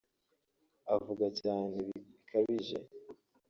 [0.95, 2.77] Avuga cyane bikabije